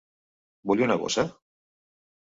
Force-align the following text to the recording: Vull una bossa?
Vull 0.71 0.81
una 0.87 0.97
bossa? 1.05 1.27